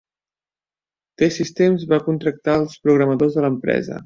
T-Systems 1.21 1.87
va 1.93 2.01
contractar 2.09 2.57
els 2.63 2.81
programadors 2.89 3.39
de 3.41 3.49
l'empresa. 3.49 3.99